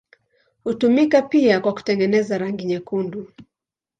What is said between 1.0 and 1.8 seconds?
pia kwa